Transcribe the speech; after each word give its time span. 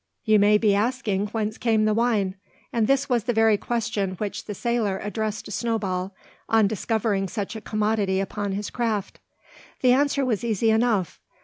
You 0.23 0.39
may 0.39 0.57
be 0.57 0.73
asking 0.73 1.27
whence 1.27 1.59
came 1.59 1.85
the 1.85 1.93
wine; 1.93 2.35
and 2.73 2.87
this 2.87 3.07
was 3.07 3.25
the 3.25 3.33
very 3.33 3.55
question 3.55 4.15
which 4.15 4.45
the 4.45 4.55
sailor 4.55 4.97
addressed 4.97 5.45
to 5.45 5.51
Snowball, 5.51 6.15
on 6.49 6.65
discovering 6.67 7.27
such 7.29 7.55
a 7.55 7.61
commodity 7.61 8.19
upon 8.19 8.53
his 8.53 8.71
craft. 8.71 9.19
The 9.81 9.91
answer 9.93 10.25
was 10.25 10.43
easy 10.43 10.71
enough. 10.71 11.21